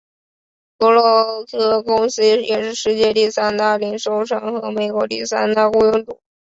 [0.79, 6.19] 克罗格公司也是世界第三大零售商和美国第三大雇佣主。